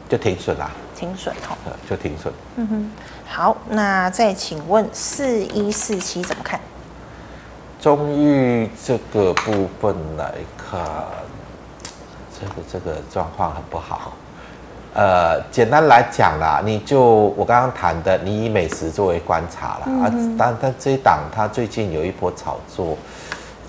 [0.10, 0.70] 就停损啦。
[1.00, 1.56] 停损哈，
[1.90, 2.34] 就停损。
[2.58, 2.92] 嗯哼，
[3.26, 6.60] 好，那再请问四一四七怎么看？
[7.80, 10.82] 中裕这个部分来看，
[12.38, 14.12] 这个这个状况很不好。
[14.94, 20.36] 呃，简单来讲啦，你就我刚刚谈的，你以美食作为观察啦、嗯、啊。
[20.38, 22.98] 但但这一档它最近有一波炒作，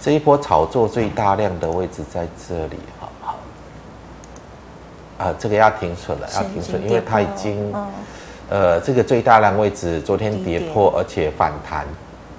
[0.03, 3.10] 这一波炒作最大量的位置在这里，好好。
[5.21, 7.87] 啊，这个要停损了，要停损，因为它已经，嗯、
[8.49, 11.85] 呃，这个最大量位置昨天跌破，而且反弹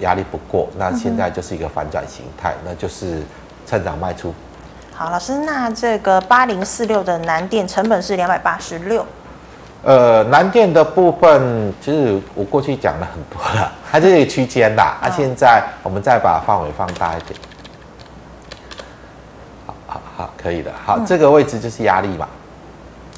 [0.00, 3.22] 压力不过，那现在就是一个反转形态，嗯、那就是
[3.64, 4.34] 趁涨卖出。
[4.92, 9.06] 好，老师，那这个八零四六的南电成本是两百八十六。
[9.84, 14.98] 呃，南电的部分，其实我过去讲了很多了，它这个区间啦。
[15.00, 17.38] 啊、现在我们再把范围放大一点。
[19.66, 20.72] 好好好，可以的。
[20.84, 22.28] 好，嗯、这个位置就是压力嘛。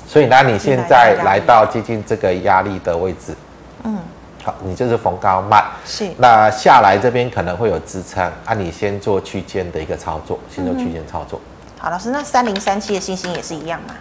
[0.07, 3.35] 所以那，你现在来到接近这个压力的位置，
[3.85, 3.99] 嗯，
[4.43, 5.65] 好，你就是逢高卖。
[5.85, 6.09] 是。
[6.19, 11.39] 那下来这边可能会有支撑，啊，你先做区间的一个操作，先做区间操作。
[11.39, 13.95] 嗯好，老师，那三零三七的星星也是一样吗？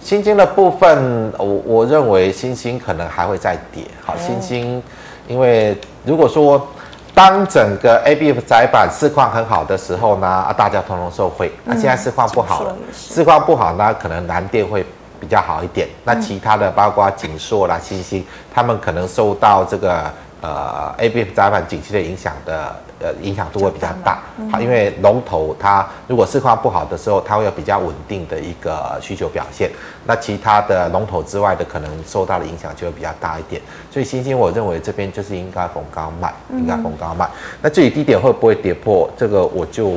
[0.00, 3.82] 星星的部分，我我认为星星可能还会再跌。
[4.04, 4.80] 好，星星，
[5.26, 6.64] 因为如果说
[7.12, 11.50] 当整个 ABF 窄板市况很好的时候呢，啊，大家通通受惠。
[11.64, 14.86] 那、嗯啊、现在市况不好了，市况不好呢，可能南电会
[15.20, 15.88] 比较好一点。
[16.04, 20.10] 那其他的包括景硕啦、星星，他们可能受到这个
[20.40, 22.74] 呃 ABF 载板景气的影响的。
[23.00, 29.68] 呃，影响度会比较大，好，因为龙头它如果市况不好的时候，它会有比较稳定的一个需求表现。
[30.06, 33.60] 那其他的龙头之外的，可能受到的影响就会比较大一点。
[33.90, 37.28] 所以星星，我认为这边就是应该逢高卖，应该逢高卖。
[37.60, 39.90] 那至于低点会不会跌破，这个我就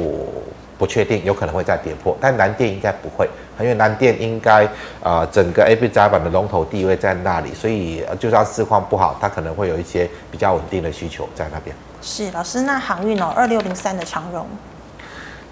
[0.77, 2.15] 不确定，有可能会再跌破。
[2.21, 3.27] 但南电应该不会，
[3.59, 4.67] 因为南电应该
[5.01, 11.75] 呃整个 ABF 载板的龙头地位在那里，所以就算市况不好，它可能会有一些比较稳定的需求在那边。
[12.01, 14.45] 是老师，那航运哦，二六零三的长荣，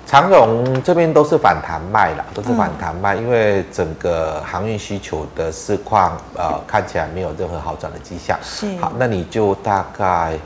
[0.06, 8.38] 长荣这边都是反弹卖了，都是反弹卖，嗯、因为整个航运需求的市况呃看起来没有任何好转的迹象。
[8.44, 10.38] 是，好，那你就大概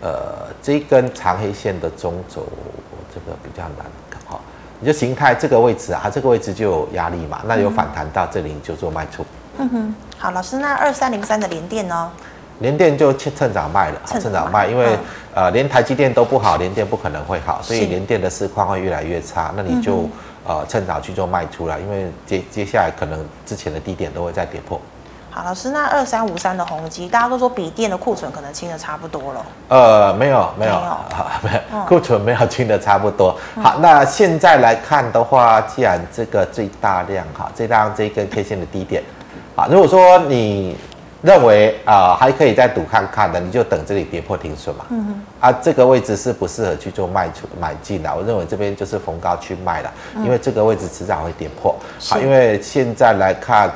[0.00, 2.46] 呃这一根长黑线的中轴，
[3.14, 3.84] 这个比较难
[4.82, 9.24] 你就形态这个位置啊，这个位置就有压力嘛，那有反弹到这里你就做卖出。
[9.58, 12.10] 嗯哼，好，老师，那二三零三的联电呢？
[12.58, 14.98] 联电就趁趁早卖了，趁早卖，因为、嗯、
[15.36, 19.52] 呃连台积电都不好，联电不可能会好，所以联电的市况会越来越差。
[19.56, 20.10] 那你就、嗯、
[20.48, 24.80] 呃趁早去做卖出了，因为接接下来可能之前的低点都会再跌破。
[25.34, 29.46] 好，老师，那二三五三的宏基，大家都说笔电的库存可能清的差不多了。
[29.68, 33.34] 呃，没有没有，好没有 库存没有清的差不多。
[33.56, 39.02] 嗯、好，那现在来看的话，既然这个最大量哈，最大量这一根 K 线的低点，
[39.56, 40.76] 啊，如果说你。
[41.24, 44.84] 认为啊、呃、还可以再赌看看的，你就等这里跌破停损嘛。
[44.88, 45.22] 嗯哼。
[45.38, 48.12] 啊，这个位置是不适合去做卖出买进的。
[48.12, 51.76] 我认为这边就是逢高去卖了，因为这个位置迟早会跌破。
[52.00, 53.70] 好，因为现在来看，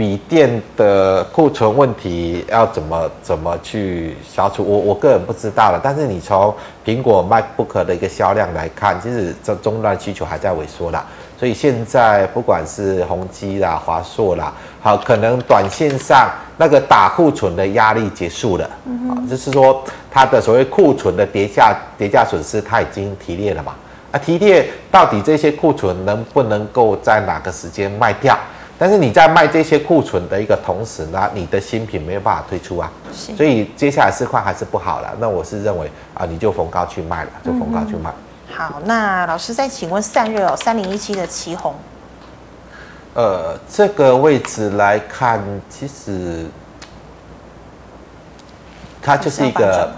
[0.00, 5.78] 笔电的库存问题要怎么怎么去消除，我我个人不知道了。
[5.84, 11.04] 但是你从苹果 MacBook 的一个销量来看，其实这终端需求还在萎缩啦。
[11.38, 23.74] 所以现在不管是宏基啦、华硕啦，好，可能短线上那个打库存的压力结束了，嗯哼，就是说它的所谓库存的叠价叠价损失它已经提列了嘛，
[24.12, 28.34] 啊，提列到底这些库存能不能够在哪个时间卖掉？
[28.80, 35.14] 但是你在卖这些库存的一个同时呢，你的新品没有办法推出啊，所以接下来市况还是不好了。
[35.18, 38.08] 那我是认为啊，你就逢高去卖了，就逢高去卖。
[38.48, 38.56] 嗯。
[38.56, 41.74] 好，那老师再请问散热哦，三零一七的旗红，
[43.12, 46.46] 呃，这个位置来看，其实
[49.02, 49.92] 它就是一个，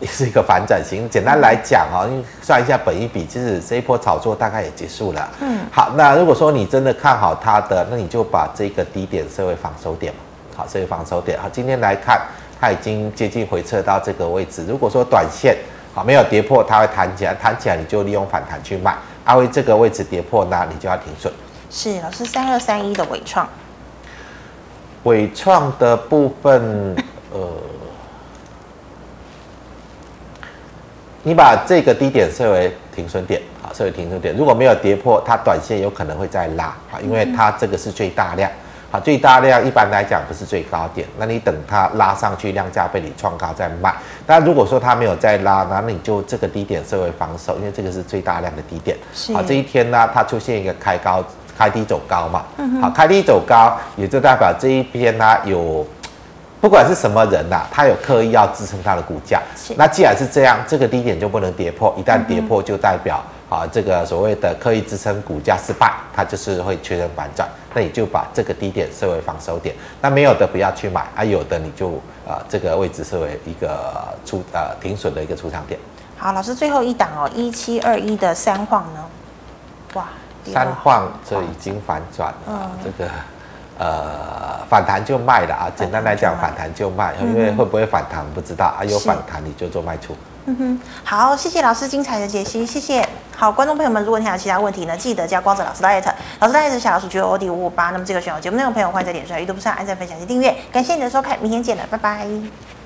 [0.00, 1.08] 也是一个反转型。
[1.08, 5.28] 简单来讲啊、哦，因为算一下本一比，其实这一波炒作大概也结束了。
[5.40, 10.20] 嗯，好，那如果说你真的看好它的，那你就把这个低点设为防守点嘛。
[10.56, 11.38] 好，设为防守点。
[11.40, 12.20] 好，今天来看，
[12.60, 14.64] 它已经接近回撤到这个位置。
[14.68, 15.56] 如果说短线。
[15.96, 18.96] 好，没有跌破，它会弹起来，弹起来你就利用反弹去卖。
[19.22, 21.32] 阿威这个位置跌破，那你就要停损。
[21.70, 23.48] 是，老师三二三一的伟创，
[25.04, 26.96] 伟创的部分，
[27.32, 27.48] 呃，
[31.24, 34.36] 你把这个低点设为停损点，好，设为停损点。
[34.36, 38.50] 如果没有跌破，它短线有可能会再拉，啊，因为它这个是最大量。
[38.90, 43.92] 啊，最大量一般来讲不是最高点，那你等它拉上去，量价被你创高再卖。
[44.24, 48.96] 但如果说它没有再拉，那你就这个低点设为防守，因为这个是最大量的低点。
[49.12, 51.24] 是好，这一天呢，它出现一个开高、
[51.58, 52.44] 开低走高嘛。
[52.58, 52.80] 嗯。
[52.80, 55.84] 好，开低走高，也就代表这一边呢有，
[56.64, 59.38] 不管是什么人呐、啊，他有刻意要支撑它的股价。
[59.76, 63.22] 那既然是这样，这个低点就不能跌破，一旦跌破就代表。
[63.50, 69.76] 啊，这个所谓的刻意支撑股价失败，它就是会确认反转，那你就把这个低点设为防守点。
[70.00, 71.90] 那没有的不要去买，啊有的你就
[72.26, 73.94] 啊这个位置设为一个
[74.24, 75.78] 出呃停损的一个出场点。
[76.16, 79.04] 好，老师最后一档哦，一七二一的三晃呢？
[79.92, 80.08] 哇，
[80.50, 83.10] 三晃这已经反转了，嗯、这个
[83.78, 85.70] 呃反弹就卖了啊。
[85.74, 90.16] 简单来讲，反弹就卖，因为会不会反弹不知道啊，有反弹你就做卖出。
[90.46, 93.08] 嗯哼，好，谢谢老师精彩的解析，谢谢。
[93.34, 97.90] 好，观众朋友们，如果你还有其他问题呢，记得加光泽老师的艾特，老师的艾特小老鼠 G O D 五五八。
[97.90, 100.54] 那么这个选有节目内容朋友，欢迎在脸书、YouTube 上按赞、分享及订阅。
[100.70, 102.83] 感谢你的收看，明天见了，拜拜。